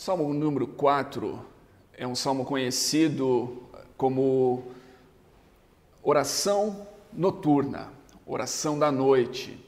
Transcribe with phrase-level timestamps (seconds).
[0.00, 1.44] Salmo número 4
[1.92, 3.64] é um salmo conhecido
[3.96, 4.62] como
[6.04, 7.88] oração noturna,
[8.24, 9.58] oração da noite.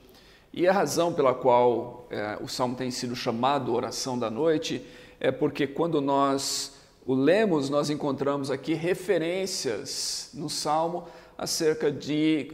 [0.53, 4.87] E a razão pela qual é, o salmo tem sido chamado oração da noite
[5.19, 6.75] é porque quando nós
[7.05, 12.53] o lemos, nós encontramos aqui referências no salmo acerca de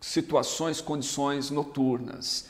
[0.00, 2.46] situações, condições noturnas.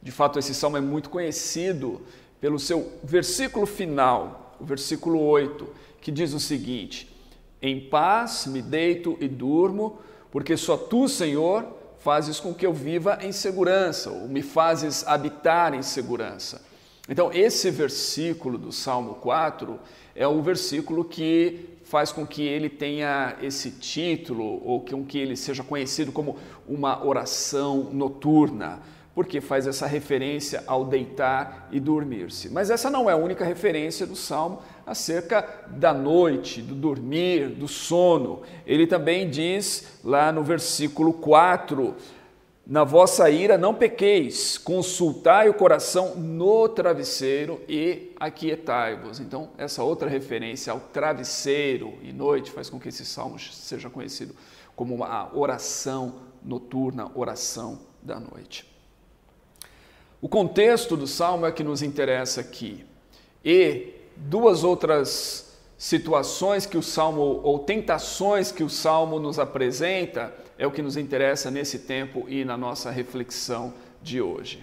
[0.00, 2.00] De fato, esse salmo é muito conhecido
[2.40, 5.68] pelo seu versículo final, o versículo 8,
[6.00, 7.14] que diz o seguinte:
[7.60, 9.98] Em paz me deito e durmo,
[10.30, 11.66] porque só tu, Senhor,
[11.98, 16.62] fazes com que eu viva em segurança, ou me fazes habitar em segurança.
[17.08, 19.78] Então, esse versículo do Salmo 4
[20.14, 25.36] é o versículo que faz com que ele tenha esse título, ou com que ele
[25.36, 28.80] seja conhecido como uma oração noturna
[29.14, 32.48] porque faz essa referência ao deitar e dormir-se.
[32.48, 37.66] Mas essa não é a única referência do salmo acerca da noite, do dormir, do
[37.66, 38.42] sono.
[38.66, 41.96] Ele também diz lá no versículo 4:
[42.64, 49.18] Na vossa ira não pequeis, consultai o coração no travesseiro e aquietai-vos.
[49.18, 54.36] Então, essa outra referência ao travesseiro e noite faz com que esse salmo seja conhecido
[54.76, 58.69] como uma oração noturna, oração da noite.
[60.22, 62.84] O contexto do salmo é que nos interessa aqui.
[63.42, 70.66] E duas outras situações que o salmo, ou tentações que o salmo nos apresenta, é
[70.66, 74.62] o que nos interessa nesse tempo e na nossa reflexão de hoje.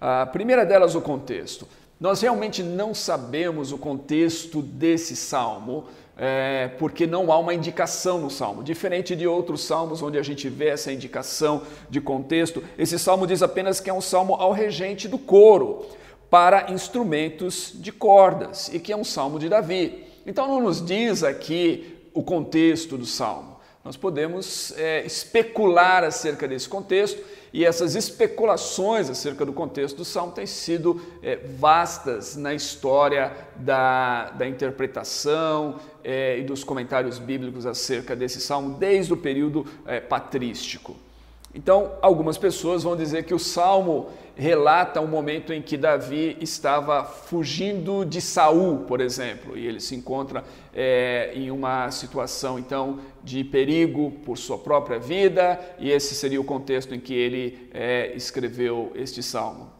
[0.00, 1.66] A primeira delas, o contexto.
[1.98, 8.30] Nós realmente não sabemos o contexto desse salmo, é, porque não há uma indicação no
[8.30, 8.62] salmo.
[8.62, 13.42] Diferente de outros salmos onde a gente vê essa indicação de contexto, esse salmo diz
[13.42, 15.86] apenas que é um salmo ao regente do coro,
[16.30, 20.04] para instrumentos de cordas, e que é um salmo de Davi.
[20.26, 23.54] Então não nos diz aqui o contexto do salmo.
[23.84, 27.22] Nós podemos é, especular acerca desse contexto
[27.54, 34.30] e essas especulações acerca do contexto do salmo têm sido é, vastas na história da,
[34.30, 40.96] da interpretação é, e dos comentários bíblicos acerca desse salmo desde o período é, patrístico.
[41.54, 47.04] Então, algumas pessoas vão dizer que o salmo relata um momento em que Davi estava
[47.04, 50.42] fugindo de Saul, por exemplo, e ele se encontra
[50.74, 56.44] é, em uma situação então de perigo por sua própria vida, e esse seria o
[56.44, 59.72] contexto em que ele é, escreveu este salmo.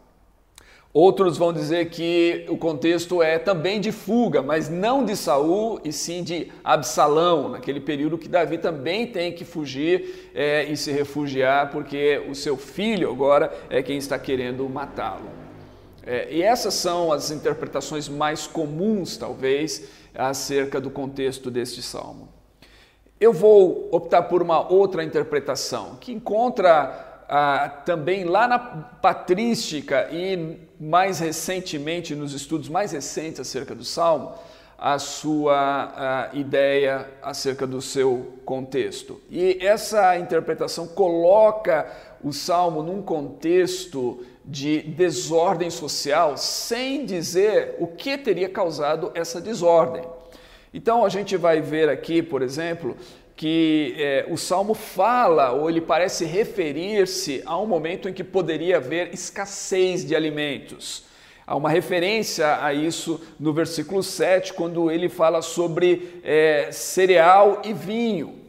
[0.94, 5.92] Outros vão dizer que o contexto é também de fuga, mas não de Saul e
[5.92, 11.72] sim de Absalão, naquele período que Davi também tem que fugir é, e se refugiar,
[11.72, 15.28] porque o seu filho agora é quem está querendo matá-lo.
[16.06, 22.33] É, e essas são as interpretações mais comuns, talvez, acerca do contexto deste salmo.
[23.20, 30.58] Eu vou optar por uma outra interpretação que encontra ah, também lá na patrística e
[30.80, 34.34] mais recentemente, nos estudos mais recentes acerca do Salmo,
[34.76, 39.20] a sua a ideia acerca do seu contexto.
[39.30, 41.86] E essa interpretação coloca
[42.22, 50.04] o Salmo num contexto de desordem social, sem dizer o que teria causado essa desordem.
[50.74, 52.96] Então a gente vai ver aqui, por exemplo,
[53.36, 58.78] que é, o salmo fala, ou ele parece referir-se a um momento em que poderia
[58.78, 61.04] haver escassez de alimentos.
[61.46, 67.72] Há uma referência a isso no versículo 7, quando ele fala sobre é, cereal e
[67.72, 68.43] vinho.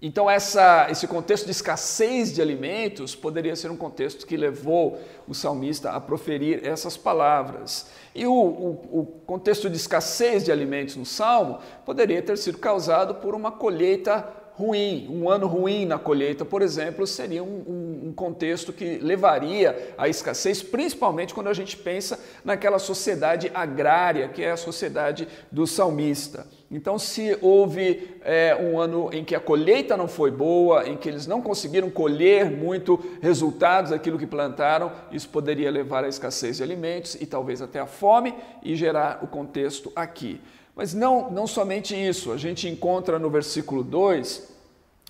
[0.00, 5.34] Então, essa, esse contexto de escassez de alimentos poderia ser um contexto que levou o
[5.34, 7.90] salmista a proferir essas palavras.
[8.14, 13.16] E o, o, o, contexto de escassez de alimentos no salmo poderia ter sido causado
[13.16, 18.12] por uma colheita ruim, um ano ruim na colheita, por exemplo, seria um, um, um,
[18.12, 24.50] contexto que levaria à escassez, principalmente quando a gente pensa naquela sociedade agrária, que é
[24.50, 26.46] a sociedade do salmista.
[26.70, 31.08] Então, se houve é, um ano em que a colheita não foi boa, em que
[31.08, 36.62] eles não conseguiram colher muito resultados daquilo que plantaram, isso poderia levar à escassez de
[36.62, 40.42] alimentos e talvez até à fome e gerar o contexto aqui.
[40.76, 44.58] Mas não, não somente isso, a gente encontra no versículo 2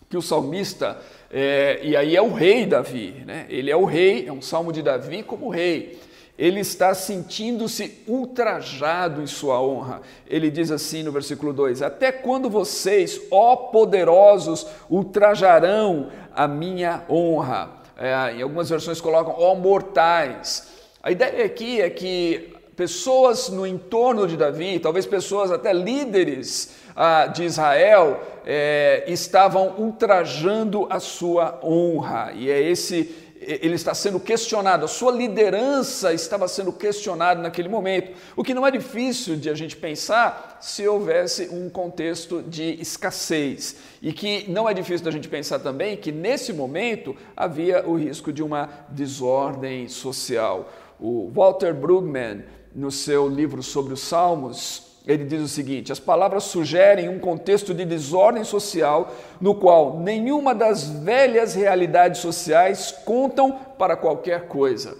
[0.08, 0.98] que o salmista,
[1.30, 3.46] é, e aí é o rei Davi, né?
[3.48, 5.98] ele é o rei, é um salmo de Davi como rei.
[6.38, 10.02] Ele está sentindo-se ultrajado em sua honra.
[10.24, 17.70] Ele diz assim no versículo 2: Até quando vocês, ó poderosos, ultrajarão a minha honra?
[17.96, 20.68] É, em algumas versões colocam, ó mortais.
[21.02, 27.26] A ideia aqui é que pessoas no entorno de Davi, talvez pessoas até líderes ah,
[27.26, 32.32] de Israel, eh, estavam ultrajando a sua honra.
[32.36, 38.16] E é esse ele está sendo questionado, a sua liderança estava sendo questionada naquele momento,
[38.36, 43.76] o que não é difícil de a gente pensar se houvesse um contexto de escassez.
[44.02, 48.32] E que não é difícil da gente pensar também que nesse momento havia o risco
[48.32, 50.70] de uma desordem social.
[51.00, 52.44] O Walter Brueggemann,
[52.74, 57.72] no seu livro sobre os Salmos, ele diz o seguinte: as palavras sugerem um contexto
[57.72, 59.10] de desordem social
[59.40, 64.98] no qual nenhuma das velhas realidades sociais contam para qualquer coisa.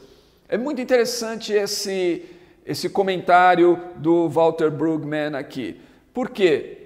[0.48, 2.24] É muito interessante esse,
[2.64, 5.78] esse comentário do Walter Brueggemann aqui.
[6.14, 6.78] Por quê?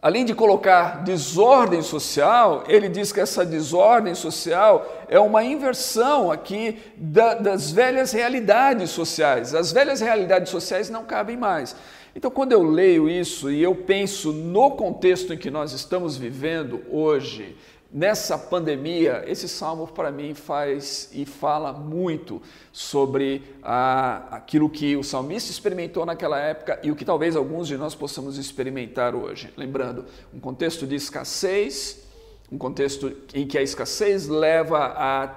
[0.00, 6.78] Além de colocar desordem social, ele diz que essa desordem social é uma inversão aqui
[6.96, 9.54] da, das velhas realidades sociais.
[9.54, 11.74] As velhas realidades sociais não cabem mais.
[12.16, 16.80] Então, quando eu leio isso e eu penso no contexto em que nós estamos vivendo
[16.88, 17.56] hoje,
[17.92, 22.40] nessa pandemia, esse salmo para mim faz e fala muito
[22.72, 27.76] sobre ah, aquilo que o salmista experimentou naquela época e o que talvez alguns de
[27.76, 29.52] nós possamos experimentar hoje.
[29.56, 32.04] Lembrando, um contexto de escassez,
[32.50, 35.34] um contexto em que a escassez leva a,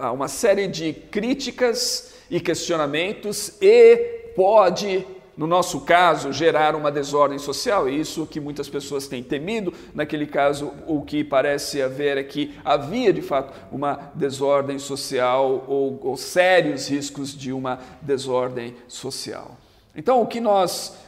[0.00, 3.96] a uma série de críticas e questionamentos e
[4.36, 5.04] pode
[5.38, 9.72] no nosso caso, gerar uma desordem social, isso que muitas pessoas têm temido.
[9.94, 16.00] Naquele caso, o que parece haver é que havia de fato uma desordem social ou,
[16.02, 19.56] ou sérios riscos de uma desordem social.
[19.94, 20.98] Então, o que nós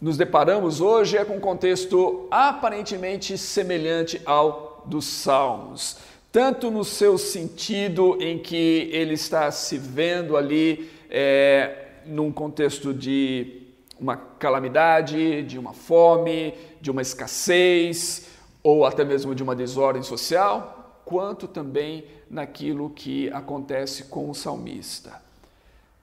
[0.00, 5.98] nos deparamos hoje é com um contexto aparentemente semelhante ao dos Salmos,
[6.32, 13.63] tanto no seu sentido em que ele está se vendo ali é, num contexto de
[14.04, 18.26] uma calamidade, de uma fome, de uma escassez
[18.62, 25.22] ou até mesmo de uma desordem social, quanto também naquilo que acontece com o salmista.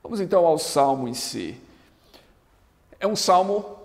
[0.01, 1.55] Vamos então ao salmo em si.
[2.99, 3.77] É um salmo,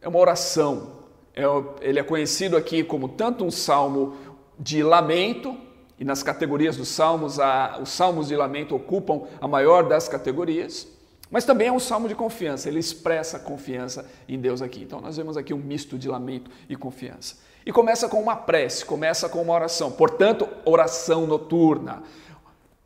[0.00, 0.92] é uma oração.
[1.34, 1.42] É,
[1.80, 4.16] ele é conhecido aqui como tanto um salmo
[4.56, 5.56] de lamento,
[5.98, 10.86] e nas categorias dos salmos, a, os salmos de lamento ocupam a maior das categorias,
[11.34, 14.84] mas também é um salmo de confiança, ele expressa confiança em Deus aqui.
[14.84, 17.38] Então nós vemos aqui um misto de lamento e confiança.
[17.66, 22.04] E começa com uma prece, começa com uma oração, portanto, oração noturna,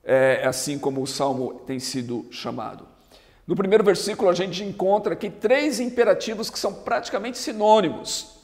[0.03, 2.89] é assim como o salmo tem sido chamado.
[3.47, 8.35] No primeiro versículo, a gente encontra aqui três imperativos que são praticamente sinônimos.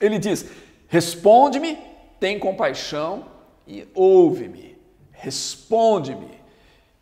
[0.00, 0.46] Ele diz:
[0.88, 1.76] Responde-me,
[2.18, 3.26] tem compaixão
[3.66, 4.78] e ouve-me.
[5.12, 6.43] Responde-me.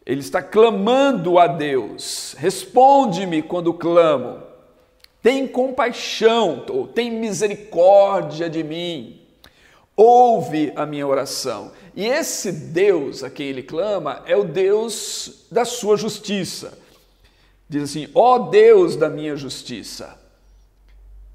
[0.04, 2.34] Ele está clamando a Deus.
[2.38, 4.42] Responde-me quando clamo.
[5.22, 9.20] Tem compaixão, ou tem misericórdia de mim.
[9.96, 11.70] Ouve a minha oração.
[11.94, 16.76] E esse Deus a quem ele clama é o Deus da sua justiça.
[17.68, 20.18] Diz assim: ó oh Deus da minha justiça.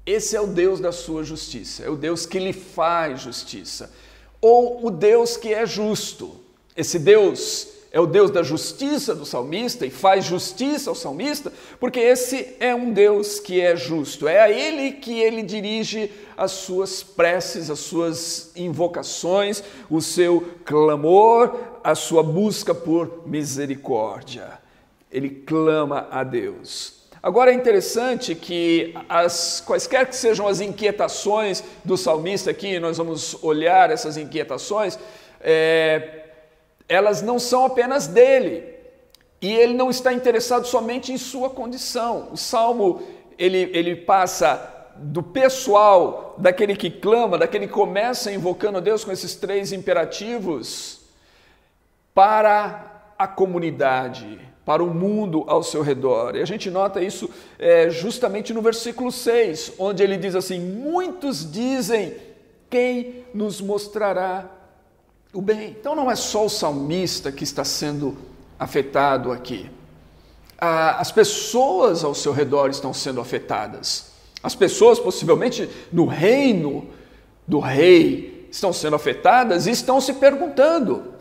[0.04, 3.92] Esse é o Deus da sua justiça, é o Deus que lhe faz justiça,
[4.40, 6.34] ou o Deus que é justo.
[6.74, 11.98] Esse Deus é o Deus da justiça do salmista e faz justiça ao salmista, porque
[11.98, 14.28] esse é um Deus que é justo.
[14.28, 21.56] É a ele que ele dirige as suas preces, as suas invocações, o seu clamor,
[21.82, 24.60] a sua busca por misericórdia.
[25.10, 26.98] Ele clama a Deus.
[27.20, 33.36] Agora é interessante que as quaisquer que sejam as inquietações do salmista aqui, nós vamos
[33.42, 34.96] olhar essas inquietações,
[35.40, 36.17] é,
[36.88, 38.64] elas não são apenas dele.
[39.40, 42.30] E ele não está interessado somente em sua condição.
[42.32, 43.02] O salmo
[43.38, 49.12] ele, ele passa do pessoal, daquele que clama, daquele que começa invocando a Deus com
[49.12, 51.02] esses três imperativos,
[52.12, 56.34] para a comunidade, para o mundo ao seu redor.
[56.34, 61.48] E a gente nota isso é, justamente no versículo 6, onde ele diz assim: Muitos
[61.48, 62.16] dizem,
[62.68, 64.50] quem nos mostrará
[65.32, 65.76] o bem.
[65.78, 68.16] Então não é só o salmista que está sendo
[68.58, 69.70] afetado aqui.
[70.60, 74.10] As pessoas ao seu redor estão sendo afetadas.
[74.42, 76.88] As pessoas, possivelmente no reino
[77.46, 81.14] do rei, estão sendo afetadas e estão se perguntando.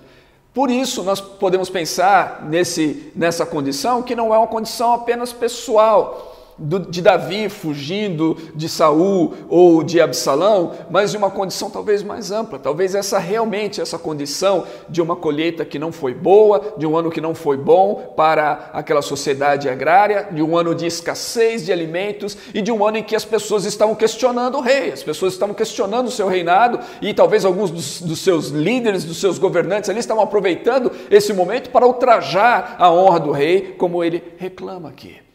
[0.53, 6.36] Por isso, nós podemos pensar nesse, nessa condição que não é uma condição apenas pessoal,
[6.59, 12.57] de Davi fugindo de Saul ou de Absalão, mas de uma condição talvez mais ampla.
[12.57, 17.11] Talvez essa realmente essa condição de uma colheita que não foi boa, de um ano
[17.11, 22.37] que não foi bom para aquela sociedade agrária, de um ano de escassez de alimentos
[22.53, 25.53] e de um ano em que as pessoas estavam questionando o rei, as pessoas estavam
[25.53, 29.99] questionando o seu reinado e talvez alguns dos, dos seus líderes, dos seus governantes ali
[29.99, 35.26] estavam aproveitando esse momento para ultrajar a honra do rei, como ele reclama aqui.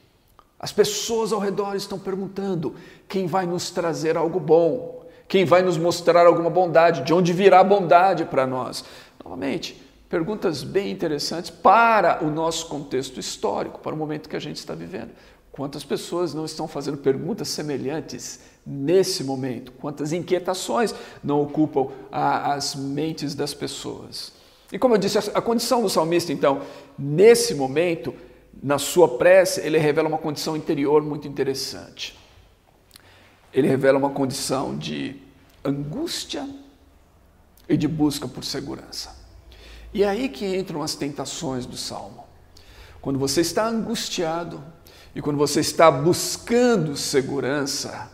[0.63, 2.77] As pessoas ao redor estão perguntando:
[3.09, 5.05] quem vai nos trazer algo bom?
[5.27, 7.03] Quem vai nos mostrar alguma bondade?
[7.03, 8.85] De onde virá a bondade para nós?
[9.25, 14.59] Novamente, perguntas bem interessantes para o nosso contexto histórico, para o momento que a gente
[14.59, 15.11] está vivendo.
[15.51, 19.73] Quantas pessoas não estão fazendo perguntas semelhantes nesse momento?
[19.73, 24.33] Quantas inquietações não ocupam a, as mentes das pessoas?
[24.73, 26.63] E como eu disse, a condição do salmista, então,
[26.99, 28.15] nesse momento,
[28.63, 32.17] na sua prece, ele revela uma condição interior muito interessante.
[33.53, 35.17] Ele revela uma condição de
[35.65, 36.49] angústia
[37.69, 39.17] e de busca por segurança.
[39.93, 42.25] E é aí que entram as tentações do salmo.
[43.01, 44.63] Quando você está angustiado
[45.13, 48.11] e quando você está buscando segurança,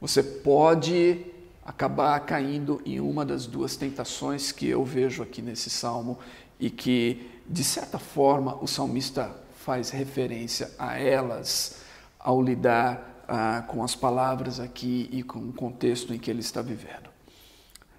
[0.00, 1.24] você pode
[1.64, 6.18] acabar caindo em uma das duas tentações que eu vejo aqui nesse salmo
[6.58, 11.82] e que, de certa forma, o salmista faz referência a elas
[12.18, 16.60] ao lidar ah, com as palavras aqui e com o contexto em que ele está
[16.60, 17.10] vivendo.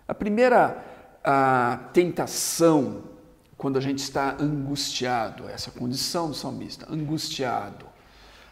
[0.08, 0.94] A primeira
[1.24, 3.04] a tentação,
[3.58, 7.86] quando a gente está angustiado, essa condição do salmista, angustiado.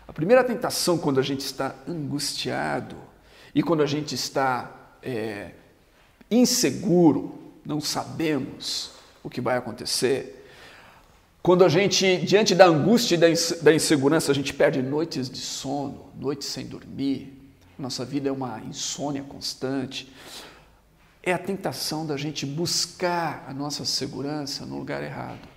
[0.07, 2.95] A primeira tentação, quando a gente está angustiado
[3.53, 4.71] e quando a gente está
[5.03, 5.51] é,
[6.29, 8.91] inseguro, não sabemos
[9.21, 10.40] o que vai acontecer,
[11.43, 16.05] quando a gente, diante da angústia e da insegurança, a gente perde noites de sono,
[16.15, 17.33] noites sem dormir,
[17.79, 20.11] nossa vida é uma insônia constante,
[21.23, 25.47] é a tentação da gente buscar a nossa segurança no lugar errado.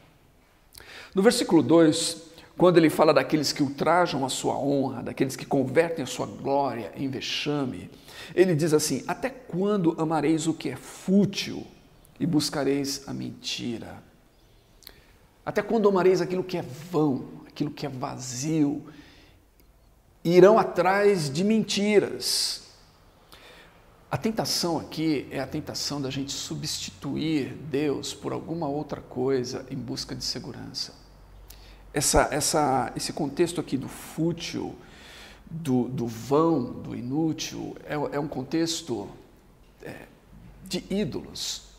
[1.14, 2.22] No versículo 2,
[2.56, 6.92] quando ele fala daqueles que ultrajam a sua honra, daqueles que convertem a sua glória
[6.96, 7.90] em vexame,
[8.34, 11.66] ele diz assim: Até quando amareis o que é fútil
[12.18, 14.02] e buscareis a mentira?
[15.44, 18.82] Até quando amareis aquilo que é vão, aquilo que é vazio?
[20.24, 22.62] Irão atrás de mentiras.
[24.10, 29.76] A tentação aqui é a tentação da gente substituir Deus por alguma outra coisa em
[29.76, 30.94] busca de segurança.
[31.92, 34.74] Essa, essa, esse contexto aqui do fútil,
[35.50, 39.08] do, do vão, do inútil, é, é um contexto
[39.82, 40.06] é,
[40.64, 41.73] de ídolos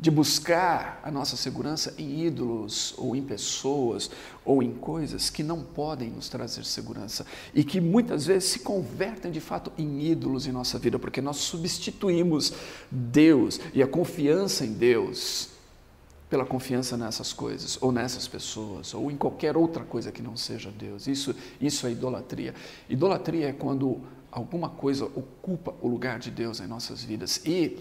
[0.00, 4.10] de buscar a nossa segurança em ídolos ou em pessoas
[4.44, 9.32] ou em coisas que não podem nos trazer segurança e que muitas vezes se convertem
[9.32, 12.52] de fato em ídolos em nossa vida, porque nós substituímos
[12.90, 15.48] Deus e a confiança em Deus
[16.30, 20.70] pela confiança nessas coisas ou nessas pessoas ou em qualquer outra coisa que não seja
[20.70, 21.08] Deus.
[21.08, 22.54] Isso isso é idolatria.
[22.88, 24.00] Idolatria é quando
[24.30, 27.78] alguma coisa ocupa o lugar de Deus em nossas vidas e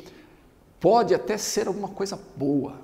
[0.79, 2.79] Pode até ser alguma coisa boa,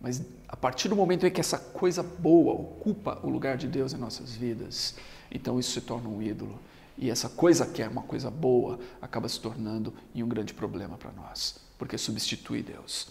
[0.00, 3.92] mas a partir do momento em que essa coisa boa ocupa o lugar de Deus
[3.92, 4.94] em nossas vidas,
[5.30, 6.58] então isso se torna um ídolo.
[6.96, 11.12] E essa coisa que é uma coisa boa acaba se tornando um grande problema para
[11.12, 13.08] nós, porque substitui Deus.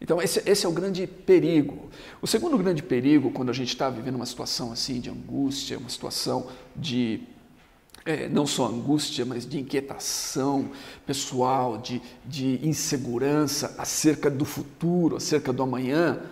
[0.00, 1.90] Então, esse, esse, é o grande perigo.
[2.22, 5.88] O segundo grande perigo, quando a gente está vivendo uma situação assim de angústia, uma
[5.88, 7.22] situação de
[8.08, 10.70] é, não só angústia, mas de inquietação
[11.06, 16.22] pessoal, de, de insegurança acerca do futuro, acerca do amanhã,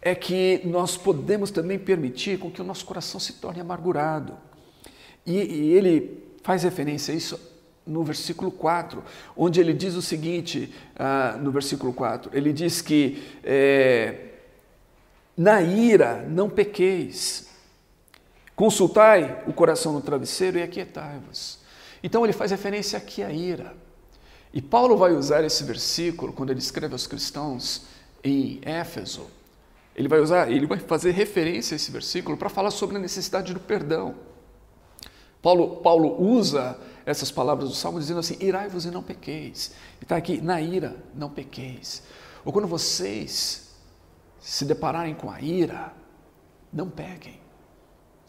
[0.00, 4.34] é que nós podemos também permitir com que o nosso coração se torne amargurado.
[5.26, 7.40] E, e ele faz referência a isso
[7.84, 9.02] no versículo 4,
[9.36, 14.26] onde ele diz o seguinte, ah, no versículo 4, ele diz que é,
[15.36, 17.48] na ira não pequeis,
[18.56, 21.58] Consultai o coração no travesseiro e aquietai-vos.
[22.02, 23.74] Então ele faz referência aqui à ira.
[24.52, 27.82] E Paulo vai usar esse versículo quando ele escreve aos cristãos
[28.22, 29.26] em Éfeso.
[29.96, 33.52] Ele vai usar, ele vai fazer referência a esse versículo para falar sobre a necessidade
[33.52, 34.14] do perdão.
[35.42, 39.72] Paulo, Paulo usa essas palavras do Salmo dizendo assim: irai-vos e não pequeis.
[40.00, 42.02] E está aqui, na ira, não pequeis.
[42.44, 43.74] Ou quando vocês
[44.40, 45.92] se depararem com a ira,
[46.72, 47.43] não peguem.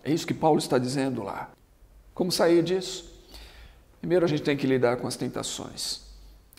[0.06, 1.52] É isso que Paulo está dizendo lá.
[2.14, 3.12] Como sair disso?
[4.00, 6.02] Primeiro a gente tem que lidar com as tentações.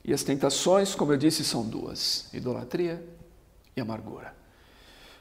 [0.04, 3.02] E as tentações, como eu disse, são duas: idolatria
[3.76, 4.34] e amargura.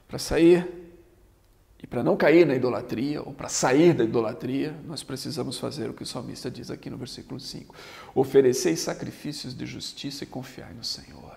[0.08, 0.68] Para sair
[1.84, 5.94] E para não cair na idolatria, ou para sair da idolatria, nós precisamos fazer o
[5.94, 7.76] que o salmista diz aqui no versículo 5:
[8.16, 11.35] ofereceis sacrifícios de justiça e confiai no Senhor.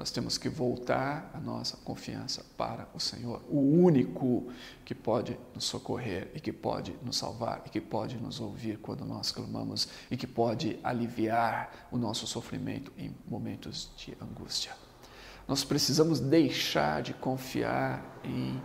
[0.00, 4.50] Nós temos que voltar a nossa confiança para o Senhor, o único
[4.82, 9.04] que pode nos socorrer e que pode nos salvar e que pode nos ouvir quando
[9.04, 14.72] nós clamamos e que pode aliviar o nosso sofrimento em momentos de angústia.
[15.46, 18.58] Nós precisamos deixar de confiar em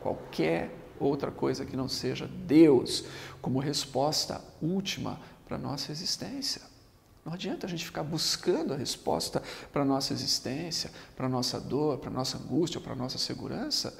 [0.00, 3.04] qualquer outra coisa que não seja Deus
[3.42, 6.77] como resposta última para a nossa existência.
[7.24, 11.60] Não adianta a gente ficar buscando a resposta para a nossa existência, para a nossa
[11.60, 13.94] dor, para a nossa angústia, para a nossa segurança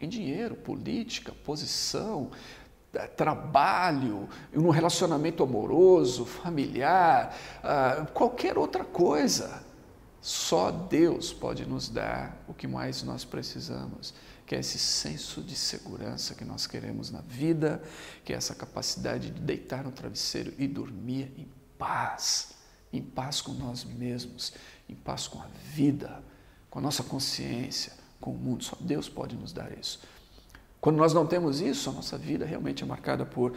[0.00, 2.30] em dinheiro, política, posição,
[2.94, 9.62] eh, trabalho, um relacionamento amoroso, familiar, ah, qualquer outra coisa.
[10.20, 14.12] Só Deus pode nos dar o que mais nós precisamos,
[14.46, 17.82] que é esse senso de segurança que nós queremos na vida,
[18.24, 21.48] que é essa capacidade de deitar no travesseiro e dormir em
[21.80, 22.60] paz
[22.92, 24.52] em paz com nós mesmos,
[24.88, 26.22] em paz com a vida,
[26.68, 28.64] com a nossa consciência, com o mundo.
[28.64, 30.00] Só Deus pode nos dar isso.
[30.80, 33.54] Quando nós não temos isso, a nossa vida realmente é marcada por,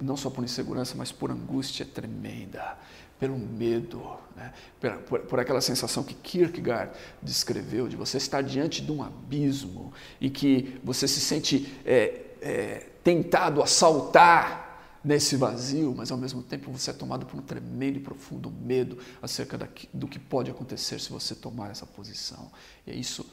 [0.00, 2.76] não só por insegurança, mas por angústia tremenda,
[3.20, 4.02] pelo medo,
[4.34, 4.52] né?
[4.80, 9.92] por, por, por, aquela sensação que Kierkegaard descreveu de você estar diante de um abismo
[10.18, 14.65] e que você se sente é, é, tentado a saltar
[15.06, 18.98] nesse vazio, mas ao mesmo tempo você é tomado por um tremendo e profundo medo
[19.22, 19.56] acerca
[19.94, 22.50] do que pode acontecer se você tomar essa posição.
[22.84, 23.24] E isso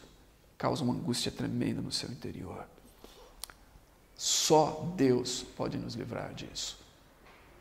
[0.55, 2.67] causa uma angústia tremenda no seu interior.
[4.15, 6.77] Só Deus pode nos livrar disso.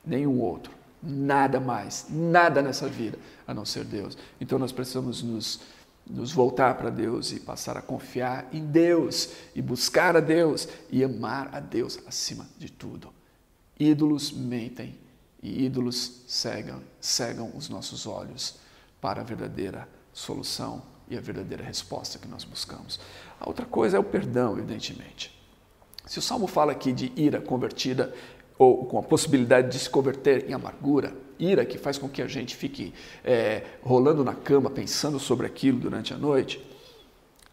[0.04, 0.74] Nenhum outro.
[1.02, 2.06] Nada mais.
[2.10, 4.18] Nada nessa vida a não ser Deus.
[4.38, 5.60] Então nós precisamos nos,
[6.06, 11.02] nos voltar para Deus e passar a confiar em Deus e buscar a Deus e
[11.02, 13.21] amar a Deus acima de tudo.
[13.82, 14.94] Ídolos mentem
[15.42, 18.56] e ídolos cegam, cegam os nossos olhos
[19.00, 23.00] para a verdadeira solução e a verdadeira resposta que nós buscamos.
[23.40, 25.36] A outra coisa é o perdão, evidentemente.
[26.06, 28.14] Se o Salmo fala aqui de ira convertida
[28.56, 32.28] ou com a possibilidade de se converter em amargura, ira que faz com que a
[32.28, 36.64] gente fique é, rolando na cama pensando sobre aquilo durante a noite,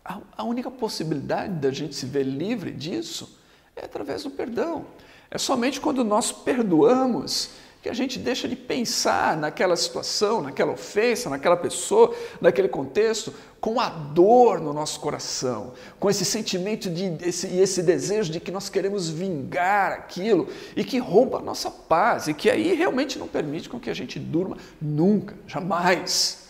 [0.06, 3.40] a, a única possibilidade da gente se ver livre disso
[3.76, 4.86] é através do perdão.
[5.32, 11.30] É somente quando nós perdoamos que a gente deixa de pensar naquela situação, naquela ofensa,
[11.30, 17.48] naquela pessoa, naquele contexto, com a dor no nosso coração, com esse sentimento de, esse,
[17.48, 22.28] e esse desejo de que nós queremos vingar aquilo e que rouba a nossa paz
[22.28, 26.50] e que aí realmente não permite com que a gente durma nunca, jamais.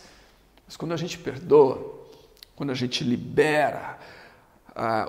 [0.65, 2.07] Mas quando a gente perdoa,
[2.55, 3.99] quando a gente libera,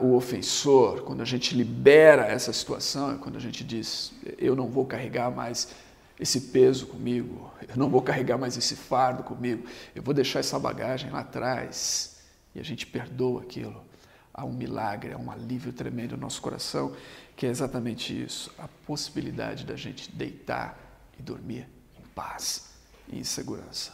[0.00, 4.68] o ofensor, quando a gente libera essa situação, é quando a gente diz: eu não
[4.68, 5.68] vou carregar mais
[6.18, 10.58] esse peso comigo, eu não vou carregar mais esse fardo comigo, eu vou deixar essa
[10.58, 12.18] bagagem lá atrás.
[12.54, 13.84] E a gente perdoa aquilo.
[14.34, 16.94] Há um milagre, há um alívio tremendo no nosso coração,
[17.36, 20.78] que é exatamente isso: a possibilidade da gente deitar
[21.18, 21.68] e dormir
[21.98, 22.70] em paz
[23.08, 23.92] e em segurança.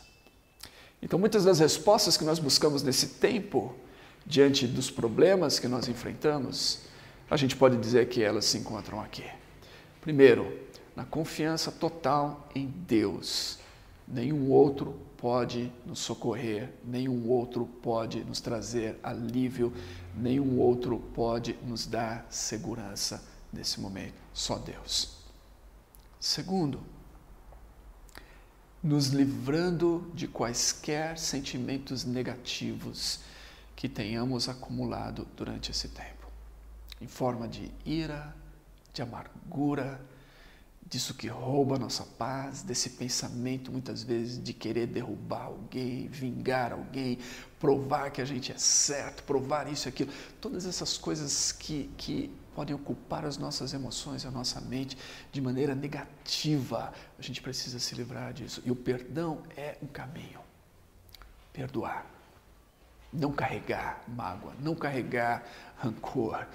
[1.03, 3.75] Então, muitas das respostas que nós buscamos nesse tempo,
[4.27, 6.81] diante dos problemas que nós enfrentamos,
[7.31, 9.25] a gente pode dizer que elas se encontram aqui.
[10.01, 13.59] Primeiro, na confiança total em Deus.
[14.09, 19.73] Nenhum outro pode nos socorrer, nenhum outro pode nos trazer alívio,
[20.15, 25.17] nenhum outro pode nos dar segurança nesse momento, só Deus.
[26.21, 26.81] Segundo,
[28.83, 33.21] nos livrando de quaisquer sentimentos negativos
[33.77, 36.27] que tenhamos acumulado durante esse tempo,
[36.99, 38.35] em forma de ira,
[38.93, 40.01] de amargura,
[40.89, 46.73] disso que rouba a nossa paz, desse pensamento muitas vezes de querer derrubar alguém, vingar
[46.73, 47.19] alguém,
[47.61, 52.31] provar que a gente é certo, provar isso e aquilo, todas essas coisas que, que
[52.55, 54.97] podem ocupar as nossas emoções, a nossa mente
[55.31, 58.63] de maneira negativa, a gente precisa se livrar disso.
[58.65, 60.41] E o perdão é um caminho.
[61.53, 62.16] Perdoar
[63.17, 65.45] não carregar mágoa, não carregar
[65.79, 66.47] rancor.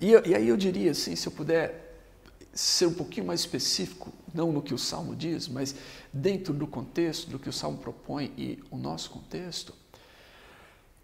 [0.00, 1.88] E, e, aí eu diria assim, se eu puder
[2.52, 5.74] ser um pouquinho mais específico, não no que o Salmo diz, mas
[6.12, 9.72] dentro do contexto do que o Salmo propõe e o nosso contexto,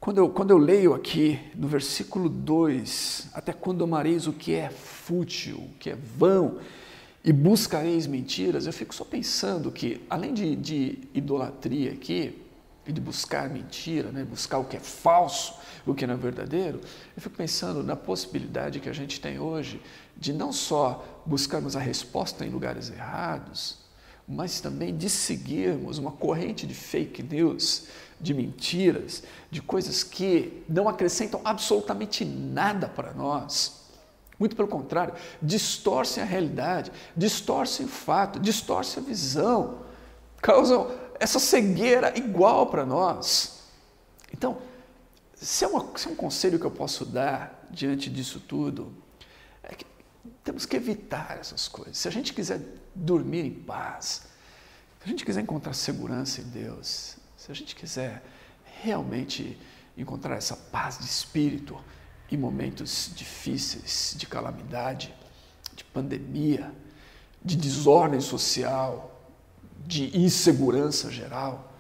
[0.01, 4.71] quando eu, quando eu leio aqui no versículo 2, até quando amareis o que é
[4.71, 6.59] fútil, o que é vão,
[7.25, 12.46] e buscareis mentiras, eu fico só pensando que, além de, de idolatria aqui,
[12.87, 14.25] e de buscar mentira, né?
[14.25, 16.81] buscar o que é falso, o que não é verdadeiro,
[17.17, 19.83] eu fico pensando na possibilidade que a gente tem hoje
[20.17, 23.79] de não só buscarmos a resposta em lugares errados,
[24.29, 27.87] mas também de seguirmos uma corrente de fake news,
[28.21, 33.85] de mentiras, de coisas que não acrescentam absolutamente nada para nós.
[34.39, 39.79] Muito pelo contrário, distorcem a realidade, distorcem o fato, distorcem a visão,
[40.43, 40.91] causam
[41.21, 43.63] essa cegueira igual para nós.
[44.33, 44.59] Então,
[45.35, 48.93] se é, uma, se é um conselho que eu posso dar diante disso tudo,
[49.63, 49.85] é que
[50.43, 51.99] temos que evitar essas coisas.
[51.99, 52.61] Se a gente quiser
[52.95, 54.23] dormir em paz,
[54.99, 58.23] se a gente quiser encontrar segurança em Deus, se a gente quiser
[58.83, 59.59] realmente
[59.97, 61.79] encontrar essa paz de espírito
[62.31, 65.15] em momentos difíceis, de calamidade,
[65.75, 66.73] de pandemia,
[67.45, 69.16] de desordem social,
[69.87, 71.73] de insegurança geral,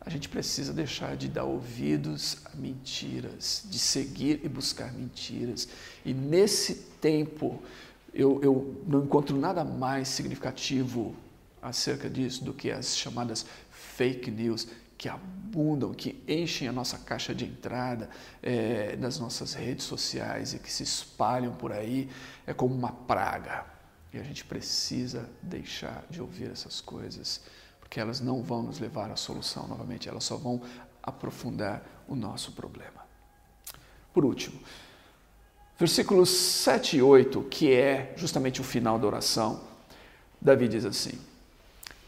[0.00, 5.68] a gente precisa deixar de dar ouvidos a mentiras, de seguir e buscar mentiras.
[6.04, 7.62] E nesse tempo,
[8.12, 11.14] eu, eu não encontro nada mais significativo
[11.60, 14.66] acerca disso do que as chamadas fake news
[14.98, 18.08] que abundam, que enchem a nossa caixa de entrada
[18.42, 22.08] é, nas nossas redes sociais e que se espalham por aí
[22.46, 23.64] é como uma praga.
[24.12, 27.40] E a gente precisa deixar de ouvir essas coisas,
[27.80, 30.60] porque elas não vão nos levar à solução novamente, elas só vão
[31.02, 33.06] aprofundar o nosso problema.
[34.12, 34.60] Por último,
[35.78, 39.62] versículos 7 e 8, que é justamente o final da oração,
[40.38, 41.18] Davi diz assim: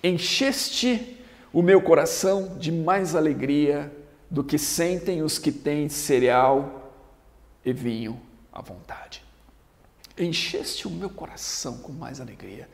[0.02, 3.90] Encheste o meu coração de mais alegria
[4.30, 6.92] do que sentem os que têm cereal
[7.64, 8.20] e vinho
[8.52, 9.23] à vontade
[10.18, 12.68] encheste o meu coração com mais alegria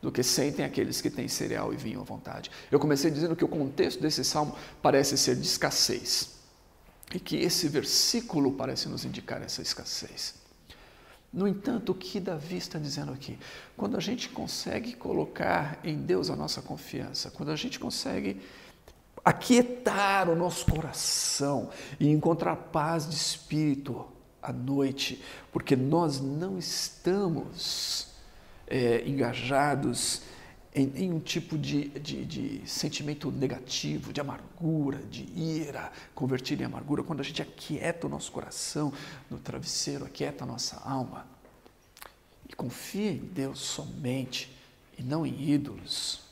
[0.00, 2.50] do que sentem aqueles que têm cereal e vinho à vontade.
[2.70, 6.34] Eu comecei dizendo que o contexto desse salmo parece ser de escassez
[7.14, 10.34] e que esse versículo parece nos indicar essa escassez.
[11.32, 13.38] No entanto, o que Davi está dizendo aqui?
[13.76, 18.40] Quando a gente consegue colocar em Deus a nossa confiança, quando a gente consegue
[19.24, 24.06] aquietar o nosso coração e encontrar paz de espírito,
[24.44, 28.08] à noite, porque nós não estamos
[28.66, 30.22] é, engajados
[30.74, 37.04] em nenhum tipo de, de, de, sentimento negativo, de amargura, de ira, convertido em amargura,
[37.04, 38.92] quando a gente aquieta o nosso coração
[39.30, 41.26] no travesseiro, aquieta a nossa alma
[42.48, 44.50] e confia em Deus somente
[44.98, 46.23] e não em ídolos,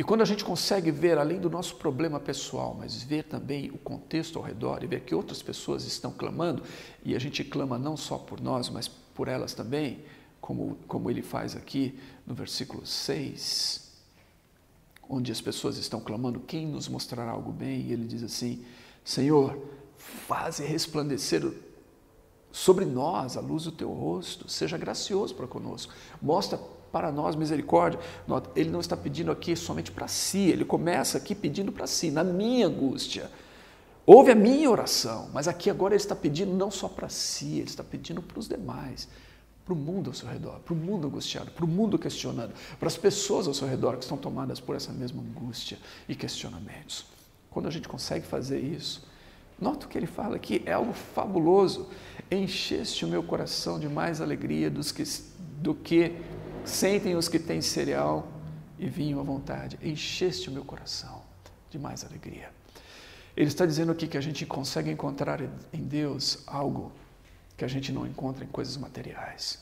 [0.00, 3.76] e quando a gente consegue ver além do nosso problema pessoal, mas ver também o
[3.76, 6.62] contexto ao redor e ver que outras pessoas estão clamando,
[7.04, 10.02] e a gente clama não só por nós, mas por elas também,
[10.40, 13.92] como, como ele faz aqui no versículo 6,
[15.06, 17.82] onde as pessoas estão clamando: quem nos mostrará algo bem?
[17.82, 18.64] E ele diz assim:
[19.04, 19.62] Senhor,
[19.98, 21.42] faze resplandecer
[22.50, 26.58] sobre nós a luz do teu rosto, seja gracioso para conosco, mostra
[26.92, 27.98] para nós misericórdia.
[28.54, 32.24] Ele não está pedindo aqui somente para si, ele começa aqui pedindo para si, na
[32.24, 33.30] minha angústia.
[34.06, 37.68] Ouve a minha oração, mas aqui agora ele está pedindo não só para si, ele
[37.68, 39.08] está pedindo para os demais,
[39.64, 42.88] para o mundo ao seu redor, para o mundo angustiado, para o mundo questionando, para
[42.88, 47.06] as pessoas ao seu redor que estão tomadas por essa mesma angústia e questionamentos.
[47.50, 49.06] Quando a gente consegue fazer isso,
[49.60, 51.88] nota o que ele fala aqui, é algo fabuloso.
[52.30, 55.04] Encheste o meu coração de mais alegria dos que,
[55.60, 56.16] do que
[56.64, 58.28] Sentem os que têm cereal
[58.78, 59.78] e vinho à vontade.
[59.82, 61.22] Encheste o meu coração
[61.70, 62.50] de mais alegria.
[63.36, 65.40] Ele está dizendo aqui que a gente consegue encontrar
[65.72, 66.92] em Deus algo
[67.56, 69.60] que a gente não encontra em coisas materiais.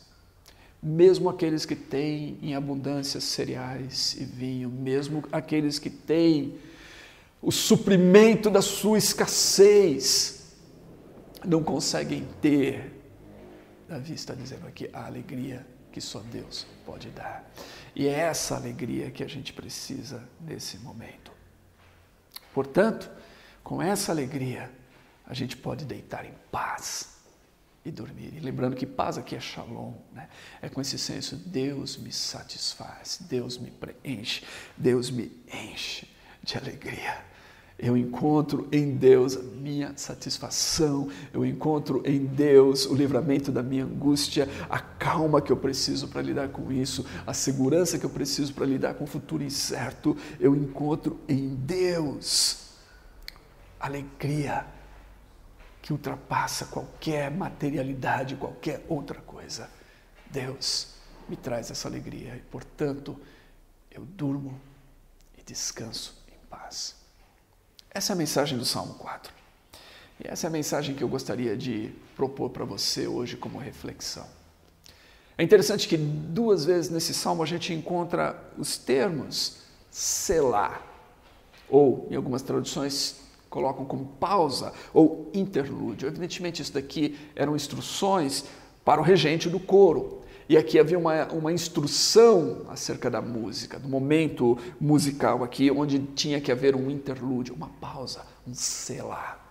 [0.83, 6.59] Mesmo aqueles que têm em abundância cereais e vinho, mesmo aqueles que têm
[7.43, 10.55] o suprimento da sua escassez,
[11.45, 12.93] não conseguem ter,
[13.89, 17.45] Davi está dizendo aqui, a alegria que só Deus pode dar.
[17.95, 21.33] E é essa alegria que a gente precisa nesse momento.
[22.53, 23.11] Portanto,
[23.63, 24.71] com essa alegria,
[25.27, 27.19] a gente pode deitar em paz
[27.85, 28.33] e dormir.
[28.35, 30.29] E lembrando que paz aqui é shalom, né?
[30.61, 34.45] é com esse senso: Deus me satisfaz, Deus me preenche,
[34.77, 36.09] Deus me enche
[36.43, 37.28] de alegria.
[37.79, 43.85] Eu encontro em Deus a minha satisfação, eu encontro em Deus o livramento da minha
[43.85, 48.53] angústia, a calma que eu preciso para lidar com isso, a segurança que eu preciso
[48.53, 50.17] para lidar com o futuro incerto.
[50.41, 52.67] Eu encontro em Deus
[53.79, 54.67] alegria
[55.81, 59.71] que ultrapassa qualquer materialidade, qualquer outra coisa.
[60.27, 60.97] Deus
[61.29, 63.17] me traz essa alegria e, portanto,
[63.89, 64.61] eu durmo
[65.39, 66.98] e descanso em paz.
[67.99, 69.33] Essa é a mensagem do Salmo 4.
[70.23, 74.25] E essa é a mensagem que eu gostaria de propor para você hoje como reflexão.
[75.37, 80.81] É interessante que duas vezes nesse salmo a gente encontra os termos selar,
[81.69, 83.17] ou em algumas traduções
[83.51, 86.07] colocam como pausa ou interlúdio.
[86.07, 88.45] Evidentemente, isso daqui eram instruções
[88.85, 90.18] para o regente do coro.
[90.49, 96.41] E aqui havia uma, uma instrução acerca da música, do momento musical aqui, onde tinha
[96.41, 99.47] que haver um interlúdio, uma pausa, um selar.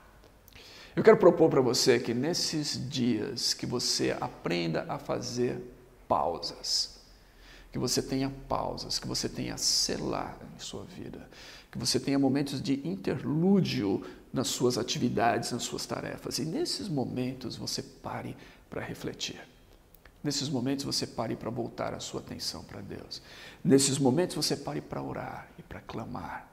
[0.95, 5.61] Eu quero propor para você que nesses dias que você aprenda a fazer
[6.07, 6.97] pausas,
[7.71, 11.29] que você tenha pausas, que você tenha selar em sua vida,
[11.71, 16.39] que você tenha momentos de interlúdio nas suas atividades, nas suas tarefas.
[16.39, 18.35] E nesses momentos você pare
[18.67, 19.39] para refletir.
[20.23, 23.21] Nesses momentos você pare para voltar a sua atenção para Deus.
[23.63, 26.49] Nesses momentos você pare para orar e para clamar.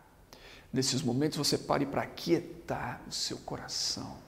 [0.73, 4.19] Nesses momentos você pare para aquietar o seu coração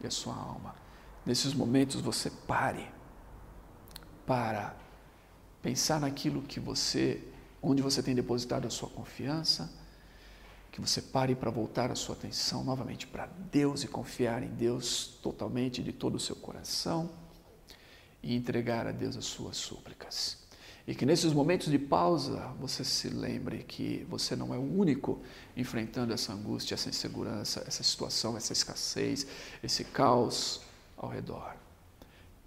[0.00, 0.74] e a sua alma.
[1.24, 2.88] Nesses momentos você pare
[4.24, 4.76] para
[5.60, 7.22] pensar naquilo que você,
[7.60, 9.72] onde você tem depositado a sua confiança,
[10.70, 15.18] que você pare para voltar a sua atenção novamente para Deus e confiar em Deus
[15.22, 17.25] totalmente de todo o seu coração
[18.26, 20.36] e entregar a Deus as suas súplicas.
[20.84, 25.22] E que nesses momentos de pausa você se lembre que você não é o único
[25.56, 29.26] enfrentando essa angústia, essa insegurança, essa situação, essa escassez,
[29.62, 30.60] esse caos
[30.96, 31.54] ao redor.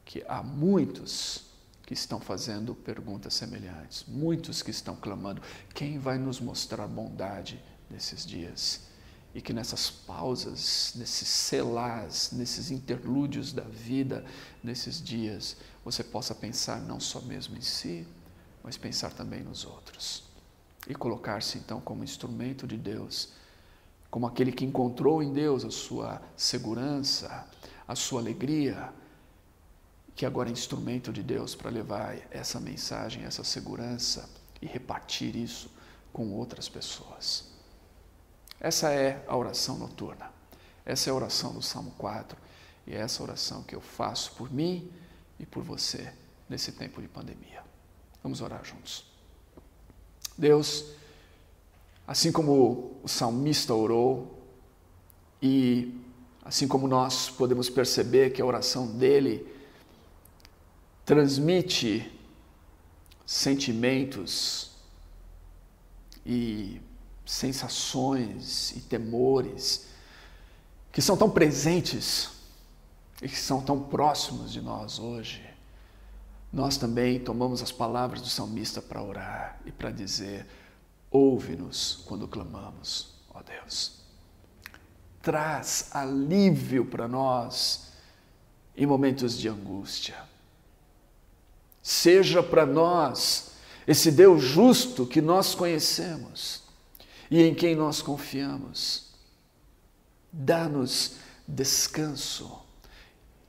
[0.04, 1.46] Que há muitos
[1.86, 5.42] que estão fazendo perguntas semelhantes, muitos que estão clamando:
[5.74, 8.89] quem vai nos mostrar bondade nesses dias?
[9.34, 14.26] E que nessas pausas, nesses selás, nesses interlúdios da vida,
[14.64, 18.08] nesses dias, você possa pensar não só mesmo em si,
[18.64, 20.24] mas pensar também nos outros.
[20.88, 23.30] E colocar-se então como instrumento de Deus,
[24.10, 27.48] como aquele que encontrou em Deus a sua segurança,
[27.88, 28.92] a sua alegria,
[30.16, 34.30] que agora é instrumento de Deus para levar essa mensagem, essa segurança
[34.62, 35.72] e repartir isso
[36.12, 37.49] com outras pessoas.
[38.60, 40.32] Essa é a oração noturna.
[40.86, 42.38] Essa é a oração do Salmo 4
[42.88, 44.92] e é essa oração que eu faço por mim
[45.40, 46.12] e por você
[46.50, 47.64] nesse tempo de pandemia.
[48.24, 49.06] Vamos orar juntos.
[50.38, 50.94] Deus,
[52.08, 54.40] assim como o salmista orou,
[55.42, 55.94] e
[56.44, 59.48] assim como nós podemos perceber que a oração dele
[61.06, 62.12] transmite
[63.26, 64.72] sentimentos
[66.26, 66.82] e
[67.30, 69.86] sensações e temores
[70.92, 72.32] que são tão presentes
[73.22, 75.48] e que são tão próximos de nós hoje
[76.52, 80.48] nós também tomamos as palavras do salmista para orar e para dizer:
[81.12, 84.00] ouve-nos quando clamamos, ó Deus.
[85.22, 87.92] Traz alívio para nós
[88.76, 90.16] em momentos de angústia.
[91.84, 93.52] Seja para nós
[93.86, 96.69] esse Deus justo que nós conhecemos
[97.30, 99.10] e em quem nós confiamos.
[100.32, 101.16] Dá-nos
[101.48, 102.62] descanso,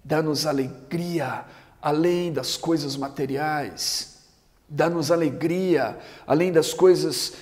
[0.02, 1.44] dá-nos alegria
[1.80, 4.18] além das coisas materiais,
[4.68, 7.34] dá-nos alegria, além das coisas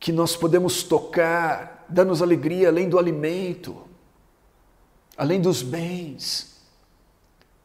[0.00, 3.86] que nós podemos tocar, dá-nos alegria além do alimento,
[5.16, 6.60] além dos bens,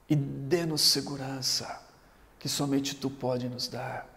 [0.09, 1.81] e dê-nos segurança
[2.39, 4.16] que somente Tu pode nos dar.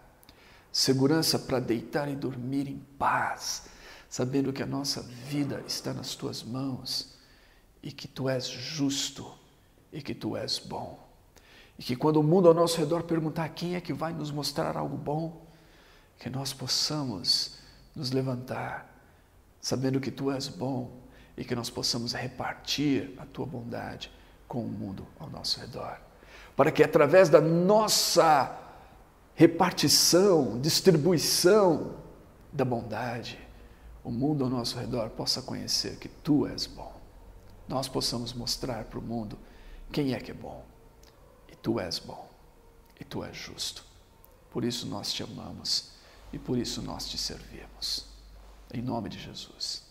[0.71, 3.63] Segurança para deitar e dormir em paz,
[4.09, 7.17] sabendo que a nossa vida está nas Tuas mãos
[7.83, 9.31] e que Tu és justo
[9.91, 10.99] e que Tu és bom.
[11.77, 14.77] E que quando o mundo ao nosso redor perguntar quem é que vai nos mostrar
[14.77, 15.45] algo bom,
[16.19, 17.57] que nós possamos
[17.95, 18.87] nos levantar,
[19.59, 21.01] sabendo que tu és bom
[21.35, 24.11] e que nós possamos repartir a tua bondade
[24.47, 25.99] com o mundo ao nosso redor.
[26.55, 28.55] Para que através da nossa
[29.41, 31.95] repartição, distribuição
[32.53, 33.39] da bondade,
[34.03, 36.93] o mundo ao nosso redor possa conhecer que tu és bom.
[37.67, 39.39] Nós possamos mostrar para o mundo
[39.91, 40.63] quem é que é bom
[41.61, 42.27] Tu és bom
[42.99, 43.85] e Tu és justo.
[44.49, 45.91] Por isso nós te amamos
[46.33, 48.07] e por isso nós te servimos.
[48.73, 49.83] Em nome de Jesus.